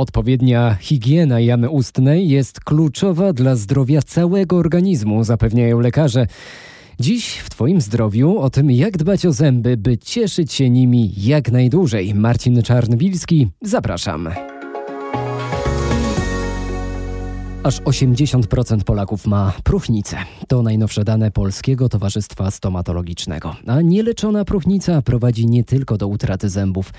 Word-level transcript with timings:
Odpowiednia 0.00 0.76
higiena 0.80 1.40
jamy 1.40 1.70
ustnej 1.70 2.28
jest 2.28 2.60
kluczowa 2.60 3.32
dla 3.32 3.56
zdrowia 3.56 4.02
całego 4.02 4.56
organizmu, 4.56 5.24
zapewniają 5.24 5.80
lekarze. 5.80 6.26
Dziś 7.00 7.36
w 7.36 7.50
Twoim 7.50 7.80
zdrowiu 7.80 8.38
o 8.38 8.50
tym, 8.50 8.70
jak 8.70 8.96
dbać 8.96 9.26
o 9.26 9.32
zęby, 9.32 9.76
by 9.76 9.98
cieszyć 9.98 10.52
się 10.52 10.70
nimi 10.70 11.12
jak 11.16 11.52
najdłużej. 11.52 12.14
Marcin 12.14 12.62
Czarnbilski, 12.62 13.48
zapraszam. 13.62 14.28
Aż 17.62 17.80
80% 17.80 18.84
Polaków 18.84 19.26
ma 19.26 19.52
próchnicę. 19.64 20.16
To 20.48 20.62
najnowsze 20.62 21.04
dane 21.04 21.30
Polskiego 21.30 21.88
Towarzystwa 21.88 22.50
Stomatologicznego. 22.50 23.56
A 23.66 23.80
nieleczona 23.80 24.44
próchnica 24.44 25.02
prowadzi 25.02 25.46
nie 25.46 25.64
tylko 25.64 25.96
do 25.96 26.08
utraty 26.08 26.48
zębów. 26.48 26.92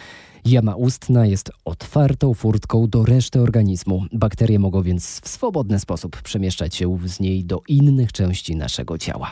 Jama 0.45 0.75
ustna 0.75 1.25
jest 1.25 1.51
otwartą 1.65 2.33
furtką 2.33 2.87
do 2.87 3.05
reszty 3.05 3.41
organizmu. 3.41 4.05
Bakterie 4.13 4.59
mogą 4.59 4.81
więc 4.81 5.21
w 5.23 5.27
swobodny 5.27 5.79
sposób 5.79 6.21
przemieszczać 6.21 6.75
się 6.75 6.97
z 7.05 7.19
niej 7.19 7.45
do 7.45 7.61
innych 7.67 8.11
części 8.11 8.55
naszego 8.55 8.97
ciała. 8.97 9.31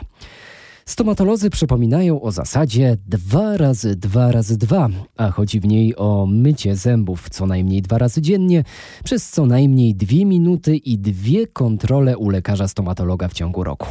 Stomatolodzy 0.86 1.50
przypominają 1.50 2.22
o 2.22 2.32
zasadzie 2.32 2.96
2 3.06 3.56
razy 3.56 3.96
2 3.96 4.32
razy 4.32 4.58
2, 4.58 4.88
a 5.16 5.30
chodzi 5.30 5.60
w 5.60 5.66
niej 5.66 5.96
o 5.96 6.26
mycie 6.26 6.76
zębów 6.76 7.30
co 7.30 7.46
najmniej 7.46 7.82
dwa 7.82 7.98
razy 7.98 8.22
dziennie 8.22 8.64
przez 9.04 9.30
co 9.30 9.46
najmniej 9.46 9.94
dwie 9.94 10.24
minuty 10.24 10.76
i 10.76 10.98
dwie 10.98 11.46
kontrole 11.46 12.18
u 12.18 12.30
lekarza 12.30 12.68
stomatologa 12.68 13.28
w 13.28 13.32
ciągu 13.32 13.64
roku. 13.64 13.86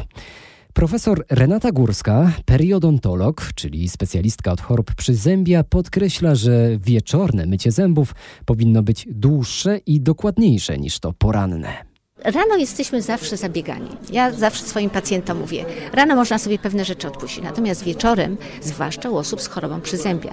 Profesor 0.73 1.25
Renata 1.29 1.71
Górska, 1.71 2.31
periodontolog, 2.45 3.49
czyli 3.55 3.89
specjalistka 3.89 4.51
od 4.51 4.61
chorób 4.61 4.95
przyzębia, 4.95 5.63
podkreśla, 5.63 6.35
że 6.35 6.77
wieczorne 6.77 7.45
mycie 7.45 7.71
zębów 7.71 8.15
powinno 8.45 8.83
być 8.83 9.07
dłuższe 9.11 9.77
i 9.77 10.01
dokładniejsze 10.01 10.77
niż 10.77 10.99
to 10.99 11.13
poranne. 11.13 11.88
Rano 12.23 12.57
jesteśmy 12.57 13.01
zawsze 13.01 13.37
zabiegani. 13.37 13.89
Ja 14.11 14.31
zawsze 14.31 14.63
swoim 14.63 14.89
pacjentom 14.89 15.39
mówię, 15.39 15.65
rano 15.93 16.15
można 16.15 16.37
sobie 16.37 16.59
pewne 16.59 16.85
rzeczy 16.85 17.07
odpuścić, 17.07 17.43
natomiast 17.43 17.83
wieczorem, 17.83 18.37
zwłaszcza 18.61 19.09
u 19.09 19.17
osób 19.17 19.41
z 19.41 19.47
chorobą 19.47 19.81
przyzębia, 19.81 20.31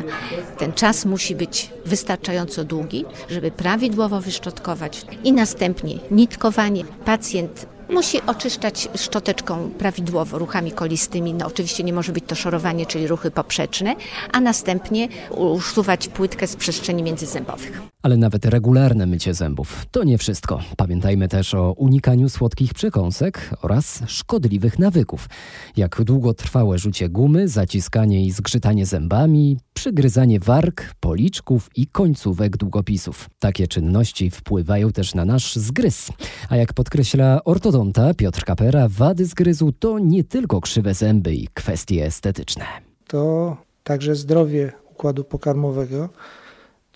ten 0.58 0.72
czas 0.72 1.04
musi 1.04 1.34
być 1.34 1.70
wystarczająco 1.84 2.64
długi, 2.64 3.04
żeby 3.28 3.50
prawidłowo 3.50 4.20
wyszczotkować 4.20 5.06
i 5.24 5.32
następnie 5.32 5.98
nitkowanie. 6.10 6.84
Pacjent 7.04 7.66
Musi 7.88 8.20
oczyszczać 8.26 8.88
szczoteczką 8.96 9.70
prawidłowo, 9.78 10.38
ruchami 10.38 10.72
kolistymi. 10.72 11.34
No 11.34 11.46
oczywiście 11.46 11.84
nie 11.84 11.92
może 11.92 12.12
być 12.12 12.24
to 12.26 12.34
szorowanie, 12.34 12.86
czyli 12.86 13.06
ruchy 13.06 13.30
poprzeczne, 13.30 13.96
a 14.32 14.40
następnie 14.40 15.08
usuwać 15.30 16.08
płytkę 16.08 16.46
z 16.46 16.56
przestrzeni 16.56 17.02
międzyzębowych. 17.02 17.82
Ale 18.06 18.16
nawet 18.16 18.44
regularne 18.44 19.06
mycie 19.06 19.34
zębów 19.34 19.86
to 19.90 20.04
nie 20.04 20.18
wszystko. 20.18 20.60
Pamiętajmy 20.76 21.28
też 21.28 21.54
o 21.54 21.72
unikaniu 21.72 22.28
słodkich 22.28 22.74
przekąsek 22.74 23.50
oraz 23.62 24.02
szkodliwych 24.06 24.78
nawyków, 24.78 25.28
jak 25.76 26.02
długotrwałe 26.04 26.78
rzucie 26.78 27.08
gumy, 27.08 27.48
zaciskanie 27.48 28.26
i 28.26 28.30
zgrzytanie 28.30 28.86
zębami, 28.86 29.58
przygryzanie 29.74 30.40
warg, 30.40 30.94
policzków 31.00 31.70
i 31.76 31.86
końcówek 31.86 32.56
długopisów. 32.56 33.28
Takie 33.38 33.68
czynności 33.68 34.30
wpływają 34.30 34.92
też 34.92 35.14
na 35.14 35.24
nasz 35.24 35.56
zgryz. 35.56 36.08
A 36.48 36.56
jak 36.56 36.72
podkreśla 36.72 37.44
ortodonta 37.44 38.14
Piotr 38.14 38.44
Kapera, 38.44 38.88
wady 38.88 39.24
zgryzu 39.24 39.72
to 39.72 39.98
nie 39.98 40.24
tylko 40.24 40.60
krzywe 40.60 40.94
zęby 40.94 41.34
i 41.34 41.48
kwestie 41.54 42.04
estetyczne. 42.04 42.64
To 43.06 43.56
także 43.84 44.14
zdrowie 44.14 44.72
układu 44.90 45.24
pokarmowego, 45.24 46.08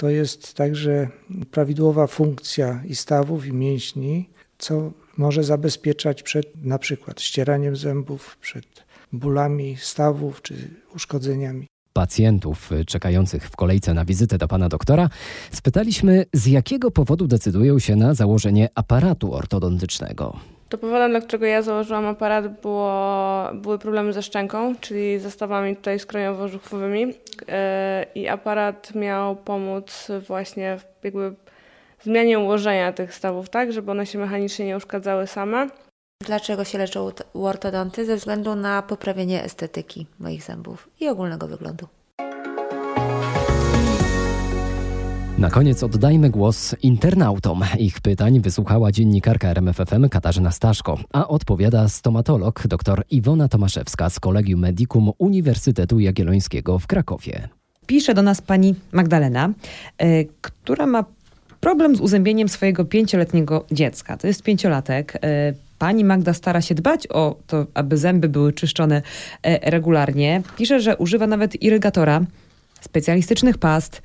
to 0.01 0.11
jest 0.11 0.55
także 0.55 1.09
prawidłowa 1.51 2.07
funkcja 2.07 2.83
i 2.89 2.95
stawów, 2.95 3.47
i 3.47 3.53
mięśni, 3.53 4.31
co 4.59 4.93
może 5.17 5.45
zabezpieczać 5.45 6.23
przed 6.23 6.65
na 6.65 6.79
przykład 6.79 7.21
ścieraniem 7.21 7.77
zębów, 7.77 8.37
przed 8.41 8.65
bólami 9.13 9.77
stawów 9.77 10.43
czy 10.43 10.55
uszkodzeniami 10.95 11.67
pacjentów 11.93 12.71
czekających 12.87 13.49
w 13.49 13.57
kolejce 13.57 13.95
na 13.95 14.05
wizytę 14.05 14.39
do 14.39 14.49
pana 14.49 14.69
doktora, 14.69 15.09
spytaliśmy, 15.53 16.27
z 16.35 16.47
jakiego 16.47 16.91
powodu 16.91 17.27
decydują 17.27 17.79
się 17.79 17.97
na 17.97 18.15
założenie 18.15 18.69
aparatu 18.75 19.35
ortodontycznego. 19.35 20.37
To 20.71 20.79
powodem, 20.79 21.11
dla 21.11 21.21
którego 21.21 21.47
ja 21.47 21.63
założyłam 21.63 22.07
aparat, 22.07 22.61
było, 22.61 22.93
były 23.55 23.79
problemy 23.79 24.13
ze 24.13 24.23
szczęką, 24.23 24.75
czyli 24.81 25.19
zestawami 25.19 25.77
tutaj 25.77 25.99
skroniowo-żuchwowymi. 25.99 27.07
Yy, 27.07 27.15
I 28.15 28.29
aparat 28.29 28.95
miał 28.95 29.37
pomóc 29.37 30.09
właśnie 30.29 30.79
w 30.79 31.05
jakby 31.05 31.35
zmianie 32.03 32.39
ułożenia 32.39 32.93
tych 32.93 33.15
stawów, 33.15 33.49
tak, 33.49 33.73
żeby 33.73 33.91
one 33.91 34.07
się 34.07 34.19
mechanicznie 34.19 34.67
nie 34.67 34.77
uszkadzały 34.77 35.27
same. 35.27 35.69
Dlaczego 36.27 36.65
się 36.65 36.79
leczą 36.79 37.11
u 37.33 37.47
ortodonty? 37.47 38.05
Ze 38.05 38.17
względu 38.17 38.55
na 38.55 38.83
poprawienie 38.83 39.45
estetyki 39.45 40.07
moich 40.19 40.43
zębów 40.43 40.89
i 41.01 41.09
ogólnego 41.09 41.49
wyglądu. 41.49 41.87
Na 45.41 45.51
koniec 45.51 45.83
oddajmy 45.83 46.31
głos 46.31 46.77
internautom. 46.83 47.65
Ich 47.79 48.01
pytań 48.01 48.41
wysłuchała 48.41 48.93
dziennikarka 48.93 49.49
RMFFM 49.49 50.09
Katarzyna 50.09 50.51
Staszko, 50.51 50.99
a 51.13 51.29
odpowiada 51.29 51.89
stomatolog 51.89 52.69
dr 52.69 53.03
Iwona 53.11 53.49
Tomaszewska 53.49 54.11
z 54.11 54.21
Kolegium 54.21 54.61
Medicum 54.61 55.11
Uniwersytetu 55.19 56.01
Jagiellońskiego 56.01 56.79
w 56.79 56.87
Krakowie. 56.87 57.49
Pisze 57.87 58.15
do 58.15 58.23
nas 58.23 58.43
pani 58.43 58.75
Magdalena, 58.93 59.53
y, 60.03 60.29
która 60.41 60.87
ma 60.87 61.05
problem 61.61 61.97
z 61.97 62.01
uzębieniem 62.01 62.49
swojego 62.49 62.85
pięcioletniego 62.85 63.65
dziecka. 63.73 64.17
To 64.17 64.27
jest 64.27 64.43
pięciolatek. 64.43 65.17
Y, 65.17 65.19
Pani 65.79 66.05
Magda 66.05 66.35
stara 66.35 66.61
się 66.61 66.75
dbać 66.75 67.07
o 67.07 67.37
to, 67.47 67.67
aby 67.75 67.97
zęby 67.97 68.29
były 68.29 68.53
czyszczone 68.53 69.03
e, 69.43 69.71
regularnie. 69.71 70.43
Pisze, 70.57 70.81
że 70.81 70.97
używa 70.97 71.27
nawet 71.27 71.63
irygatora, 71.63 72.21
specjalistycznych 72.81 73.59
past. 73.59 74.03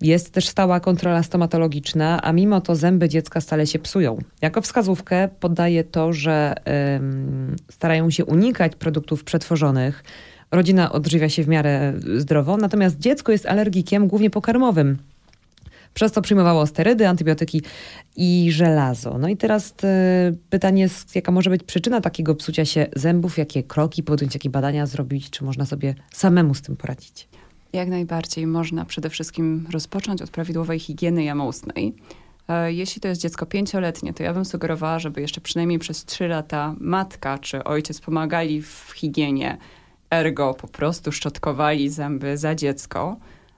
Jest 0.00 0.30
też 0.32 0.48
stała 0.48 0.80
kontrola 0.80 1.22
stomatologiczna, 1.22 2.22
a 2.22 2.32
mimo 2.32 2.60
to 2.60 2.76
zęby 2.76 3.08
dziecka 3.08 3.40
stale 3.40 3.66
się 3.66 3.78
psują. 3.78 4.18
Jako 4.42 4.60
wskazówkę 4.60 5.28
podaje 5.40 5.84
to, 5.84 6.12
że 6.12 6.54
ym, 6.96 7.56
starają 7.70 8.10
się 8.10 8.24
unikać 8.24 8.76
produktów 8.76 9.24
przetworzonych. 9.24 10.04
Rodzina 10.50 10.92
odżywia 10.92 11.28
się 11.28 11.44
w 11.44 11.48
miarę 11.48 11.92
zdrowo, 12.16 12.56
natomiast 12.56 12.98
dziecko 12.98 13.32
jest 13.32 13.46
alergikiem 13.46 14.08
głównie 14.08 14.30
pokarmowym 14.30 14.98
przez 15.96 16.12
co 16.12 16.22
przyjmowało 16.22 16.66
sterydy, 16.66 17.08
antybiotyki 17.08 17.62
i 18.16 18.48
żelazo. 18.52 19.18
No 19.18 19.28
i 19.28 19.36
teraz 19.36 19.74
e, 19.84 20.32
pytanie 20.50 20.88
jaka 21.14 21.32
może 21.32 21.50
być 21.50 21.62
przyczyna 21.62 22.00
takiego 22.00 22.34
psucia 22.34 22.64
się 22.64 22.86
zębów, 22.96 23.38
jakie 23.38 23.62
kroki 23.62 24.02
podjąć, 24.02 24.34
jakie 24.34 24.50
badania 24.50 24.86
zrobić, 24.86 25.30
czy 25.30 25.44
można 25.44 25.66
sobie 25.66 25.94
samemu 26.12 26.54
z 26.54 26.62
tym 26.62 26.76
poradzić? 26.76 27.28
Jak 27.72 27.88
najbardziej 27.88 28.46
można 28.46 28.84
przede 28.84 29.10
wszystkim 29.10 29.66
rozpocząć 29.72 30.22
od 30.22 30.30
prawidłowej 30.30 30.78
higieny 30.78 31.24
jamy 31.24 31.42
ustnej. 31.42 31.94
E, 32.48 32.72
jeśli 32.72 33.00
to 33.00 33.08
jest 33.08 33.20
dziecko 33.20 33.46
pięcioletnie, 33.46 34.14
to 34.14 34.22
ja 34.22 34.34
bym 34.34 34.44
sugerowała, 34.44 34.98
żeby 34.98 35.20
jeszcze 35.20 35.40
przynajmniej 35.40 35.78
przez 35.78 36.04
trzy 36.04 36.28
lata 36.28 36.74
matka 36.80 37.38
czy 37.38 37.64
ojciec 37.64 38.00
pomagali 38.00 38.62
w 38.62 38.92
higienie, 38.96 39.58
ergo 40.10 40.54
po 40.54 40.68
prostu 40.68 41.12
szczotkowali 41.12 41.90
zęby 41.90 42.38
za 42.38 42.54
dziecko 42.54 43.16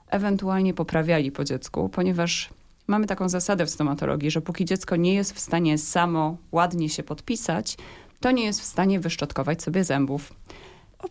ewentualnie 0.09 0.73
poprawiali 0.73 1.31
po 1.31 1.43
dziecku, 1.43 1.89
ponieważ 1.89 2.49
mamy 2.87 3.07
taką 3.07 3.29
zasadę 3.29 3.65
w 3.65 3.69
stomatologii, 3.69 4.31
że 4.31 4.41
póki 4.41 4.65
dziecko 4.65 4.95
nie 4.95 5.13
jest 5.13 5.33
w 5.33 5.39
stanie 5.39 5.77
samo 5.77 6.37
ładnie 6.51 6.89
się 6.89 7.03
podpisać, 7.03 7.77
to 8.19 8.31
nie 8.31 8.45
jest 8.45 8.61
w 8.61 8.65
stanie 8.65 8.99
wyszczotkować 8.99 9.63
sobie 9.63 9.83
zębów. 9.83 10.33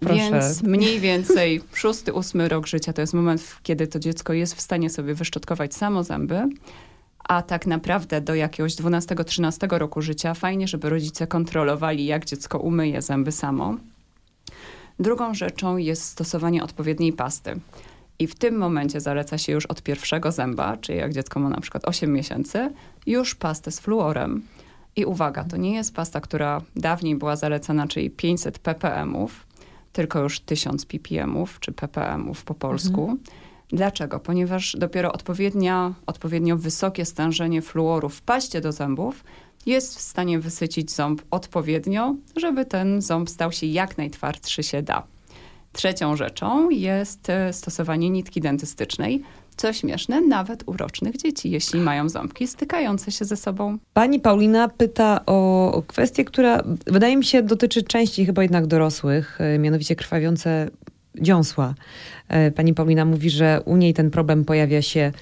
Więc 0.03 0.63
mniej 0.63 1.01
więcej 1.01 1.61
szósty, 1.73 2.13
ósmy 2.13 2.49
rok 2.49 2.67
życia 2.67 2.93
to 2.93 3.01
jest 3.01 3.15
moment, 3.15 3.57
kiedy 3.63 3.87
to 3.87 3.99
dziecko 3.99 4.33
jest 4.33 4.55
w 4.55 4.61
stanie 4.61 4.91
sobie 4.91 5.15
wyszczotkować 5.15 5.75
samo 5.75 6.05
zęby, 6.05 6.49
a 7.19 7.43
tak 7.43 7.67
naprawdę 7.67 8.21
do 8.21 8.35
jakiegoś 8.35 8.75
12-13 8.75 9.79
roku 9.79 10.03
życia 10.03 10.35
fajnie, 10.35 10.69
żeby 10.69 10.91
rodzice 10.91 11.27
kontrolowali, 11.27 12.07
jak 12.07 12.25
dziecko 12.25 12.59
umyje 12.59 13.03
zęby 13.03 13.33
samo. 13.33 13.77
Drugą 14.99 15.35
rzeczą 15.35 15.77
jest 15.77 16.05
stosowanie 16.05 16.65
odpowiedniej 16.65 17.13
pasty. 17.13 17.61
I 18.19 18.27
w 18.27 18.35
tym 18.35 18.59
momencie 18.59 19.01
zaleca 19.01 19.39
się 19.39 19.53
już 19.53 19.67
od 19.67 19.83
pierwszego 19.83 20.33
zęba, 20.33 20.77
czyli 20.77 20.99
jak 20.99 21.13
dziecko 21.13 21.41
ma 21.41 21.49
na 21.49 21.61
przykład 21.61 21.89
8 21.89 22.13
miesięcy, 22.13 22.71
już 23.07 23.35
pastę 23.35 23.71
z 23.71 23.81
fluorem. 23.81 24.43
I 24.97 25.05
uwaga, 25.05 25.45
to 25.45 25.57
nie 25.57 25.75
jest 25.75 25.95
pasta, 25.95 26.21
która 26.21 26.63
dawniej 26.77 27.17
była 27.17 27.37
zalecana, 27.37 27.87
czyli 27.89 28.11
500 28.11 28.59
ppmów, 28.59 29.48
tylko 29.93 30.21
już 30.21 30.41
1000 30.41 30.87
ppmów, 30.87 31.61
czy 31.61 31.73
ppmów 31.73 32.45
po 32.45 32.55
polsku. 32.55 33.01
Mhm. 33.01 33.19
Dlaczego? 33.69 34.21
Ponieważ 34.21 34.77
dopiero 34.79 35.13
odpowiednio 36.07 36.57
wysokie 36.57 37.05
stężenie 37.05 37.63
fluoru 37.63 38.09
w 38.09 38.23
paście 38.23 38.61
do 38.61 38.73
zębów 38.73 39.25
jest 39.67 39.99
w 39.99 40.01
stanie 40.01 40.39
wysycić 40.39 40.93
ząb 40.93 41.23
odpowiednio, 41.31 42.15
żeby 42.37 42.65
ten 42.65 43.03
ząb 43.03 43.31
stał 43.31 43.53
się 43.53 43.67
jak 43.67 43.99
najtwardszy 43.99 44.63
się 44.63 44.83
da. 44.83 45.03
Trzecią 45.73 46.17
rzeczą 46.17 46.71
jest 46.71 47.31
e, 47.31 47.53
stosowanie 47.53 48.11
nitki 48.11 48.41
dentystycznej. 48.41 49.23
Co 49.59 49.73
śmieszne, 49.73 50.21
nawet 50.21 50.63
u 50.67 50.73
rocznych 50.73 51.17
dzieci, 51.17 51.51
jeśli 51.51 51.81
mają 51.81 52.09
ząbki 52.09 52.47
stykające 52.47 53.13
się 53.13 53.25
ze 53.25 53.37
sobą. 53.37 53.79
Pani 53.93 54.21
Paulina 54.21 54.69
pyta 54.69 55.21
o, 55.27 55.83
kwestię, 55.87 56.25
która 56.25 56.63
wydaje 56.87 57.17
mi 57.17 57.25
się 57.25 57.43
dotyczy 57.43 57.83
części 57.83 58.27
chyba 58.27 58.43
jednak 58.43 58.67
dorosłych, 58.67 59.41
e, 59.41 59.59
mianowicie 59.59 59.97
krwawiące 59.97 60.71
dziąsła. 61.21 61.75
E, 62.29 62.51
Pani 62.51 62.75
Paulina 62.75 63.05
mówi, 63.05 63.31
że 63.31 63.61
u 63.65 63.77
niej 63.77 63.95
ten 63.95 64.11
problem 64.11 64.45
pojawia 64.45 64.83
się 64.83 65.13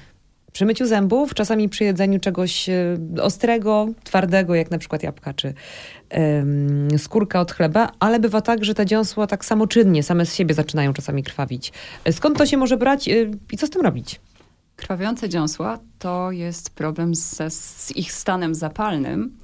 przy 0.56 0.66
myciu 0.66 0.86
zębów, 0.86 1.34
czasami 1.34 1.68
przy 1.68 1.84
jedzeniu 1.84 2.20
czegoś 2.20 2.68
e, 2.68 2.96
ostrego, 3.22 3.88
twardego, 4.04 4.54
jak 4.54 4.70
na 4.70 4.78
przykład 4.78 5.02
jabłka 5.02 5.34
czy 5.34 5.54
skórka 6.98 7.40
od 7.40 7.52
chleba, 7.52 7.88
ale 7.98 8.20
bywa 8.20 8.40
tak, 8.40 8.64
że 8.64 8.74
te 8.74 8.86
dziąsła 8.86 9.26
tak 9.26 9.44
samoczynnie, 9.44 10.02
same 10.02 10.26
z 10.26 10.34
siebie 10.34 10.54
zaczynają 10.54 10.92
czasami 10.92 11.22
krwawić. 11.22 11.72
E, 12.04 12.12
Skąd 12.12 12.38
to 12.38 12.46
się 12.46 12.56
może 12.56 12.76
brać 12.76 13.08
e, 13.08 13.12
i 13.52 13.56
co 13.56 13.66
z 13.66 13.70
tym 13.70 13.82
robić? 13.82 14.20
Krwawiące 14.76 15.28
dziąsła 15.28 15.78
to 15.98 16.30
jest 16.30 16.70
problem 16.70 17.14
ze, 17.14 17.50
z 17.50 17.96
ich 17.96 18.12
stanem 18.12 18.54
zapalnym 18.54 19.36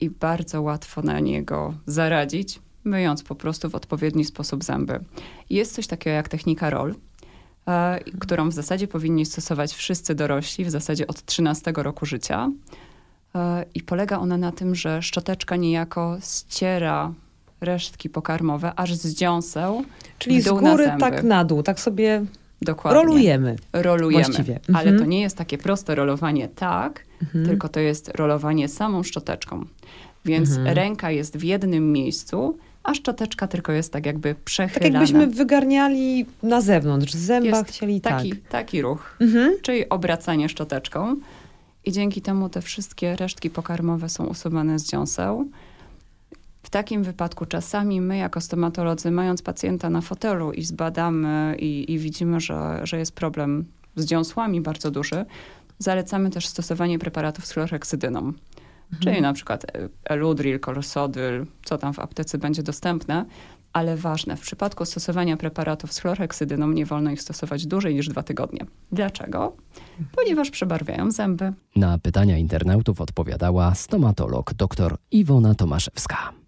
i 0.00 0.10
bardzo 0.10 0.62
łatwo 0.62 1.02
na 1.02 1.20
niego 1.20 1.74
zaradzić, 1.86 2.60
myjąc 2.84 3.22
po 3.22 3.34
prostu 3.34 3.70
w 3.70 3.74
odpowiedni 3.74 4.24
sposób 4.24 4.64
zęby. 4.64 5.00
Jest 5.50 5.74
coś 5.74 5.86
takiego 5.86 6.16
jak 6.16 6.28
technika 6.28 6.70
roll, 6.70 6.90
e, 6.90 6.94
którą 8.20 8.48
w 8.48 8.52
zasadzie 8.52 8.88
powinni 8.88 9.26
stosować 9.26 9.72
wszyscy 9.74 10.14
dorośli, 10.14 10.64
w 10.64 10.70
zasadzie 10.70 11.06
od 11.06 11.24
13 11.24 11.72
roku 11.76 12.06
życia. 12.06 12.50
E, 13.34 13.64
I 13.74 13.82
polega 13.82 14.18
ona 14.18 14.36
na 14.36 14.52
tym, 14.52 14.74
że 14.74 15.02
szczoteczka 15.02 15.56
niejako 15.56 16.16
ściera 16.22 17.12
resztki 17.60 18.10
pokarmowe 18.10 18.72
aż 18.76 18.94
z 18.94 19.14
dziąseł 19.14 19.84
Czyli 20.18 20.40
z 20.42 20.46
na 20.46 20.52
góry 20.52 20.84
zęby. 20.84 21.00
tak 21.00 21.22
na 21.22 21.44
dół, 21.44 21.62
tak 21.62 21.80
sobie 21.80 22.24
Dokładnie. 22.62 23.00
rolujemy. 23.02 23.56
rolujemy. 23.72 24.24
Właściwie. 24.24 24.60
Ale 24.68 24.78
Mhm. 24.82 24.98
to 24.98 25.04
nie 25.04 25.20
jest 25.20 25.36
takie 25.36 25.58
proste 25.58 25.94
rolowanie 25.94 26.48
tak, 26.48 27.04
tylko 27.32 27.68
to 27.68 27.80
jest 27.80 28.08
rolowanie 28.08 28.68
samą 28.68 29.02
szczoteczką. 29.02 29.64
Więc 30.24 30.50
Mhm. 30.56 30.76
ręka 30.76 31.10
jest 31.10 31.36
w 31.36 31.44
jednym 31.44 31.92
miejscu, 31.92 32.58
a 32.84 32.94
szczoteczka 32.94 33.48
tylko 33.48 33.72
jest 33.72 33.92
tak 33.92 34.06
jakby 34.06 34.34
Tak 34.34 34.44
przechylana. 34.44 34.88
jakbyśmy 35.00 35.26
wygarniali 35.26 36.26
na 36.42 36.60
zewnątrz, 36.60 37.12
zęba 37.12 37.56
Jest 37.58 37.68
chcieli 37.70 38.00
taki, 38.00 38.30
tak. 38.30 38.48
taki 38.48 38.82
ruch, 38.82 39.16
Mhm. 39.20 39.56
czyli 39.62 39.88
obracanie 39.88 40.48
szczoteczką. 40.48 41.16
I 41.84 41.92
dzięki 41.92 42.22
temu 42.22 42.48
te 42.48 42.62
wszystkie 42.62 43.16
resztki 43.16 43.50
pokarmowe 43.50 44.08
są 44.08 44.26
usuwane 44.26 44.78
z 44.78 44.88
dziąseł. 44.90 45.48
W 46.62 46.70
takim 46.70 47.02
wypadku 47.02 47.46
czasami 47.46 48.00
my 48.00 48.16
jako 48.16 48.40
stomatolodzy, 48.40 49.10
mając 49.10 49.42
pacjenta 49.42 49.90
na 49.90 50.00
fotelu 50.00 50.52
i 50.52 50.62
zbadamy 50.64 51.56
i, 51.58 51.92
i 51.92 51.98
widzimy, 51.98 52.40
że, 52.40 52.80
że 52.82 52.98
jest 52.98 53.12
problem 53.12 53.64
z 53.96 54.04
dziąsłami 54.04 54.60
bardzo 54.60 54.90
duży, 54.90 55.24
zalecamy 55.78 56.30
też 56.30 56.46
stosowanie 56.46 56.98
preparatów 56.98 57.46
z 57.46 57.52
chlorheksydyną. 57.52 58.32
Czyli 59.00 59.20
na 59.20 59.32
przykład 59.32 59.64
e, 59.64 59.88
Eludril, 60.04 60.60
Corsodyl, 60.60 61.46
co 61.64 61.78
tam 61.78 61.92
w 61.92 61.98
aptece 61.98 62.38
będzie 62.38 62.62
dostępne. 62.62 63.24
Ale 63.72 63.96
ważne, 63.96 64.36
w 64.36 64.40
przypadku 64.40 64.84
stosowania 64.84 65.36
preparatów 65.36 65.92
z 65.92 65.98
chlorheksydyną 65.98 66.72
nie 66.72 66.86
wolno 66.86 67.10
ich 67.10 67.22
stosować 67.22 67.66
dłużej 67.66 67.94
niż 67.94 68.08
dwa 68.08 68.22
tygodnie. 68.22 68.66
Dlaczego? 68.92 69.56
Ponieważ 70.16 70.50
przebarwiają 70.50 71.10
zęby. 71.10 71.52
Na 71.76 71.98
pytania 71.98 72.38
internautów 72.38 73.00
odpowiadała 73.00 73.74
stomatolog 73.74 74.54
dr 74.54 74.96
Iwona 75.10 75.54
Tomaszewska. 75.54 76.41